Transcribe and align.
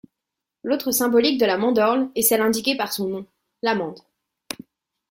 L'autre 0.63 0.89
symbolique 0.89 1.39
de 1.39 1.45
la 1.45 1.59
mandorle 1.59 2.09
est 2.15 2.23
celle 2.23 2.41
indiquée 2.41 2.75
par 2.75 2.91
son 2.91 3.07
nom, 3.07 3.27
l'amande. 3.61 3.99